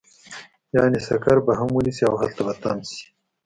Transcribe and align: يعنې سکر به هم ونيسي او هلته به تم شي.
يعنې 0.75 0.99
سکر 1.07 1.37
به 1.45 1.53
هم 1.59 1.69
ونيسي 1.73 2.03
او 2.09 2.15
هلته 2.21 2.41
به 2.45 2.53
تم 2.61 2.77
شي. 2.91 3.03